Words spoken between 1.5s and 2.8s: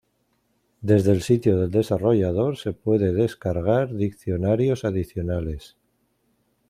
del desarrollador se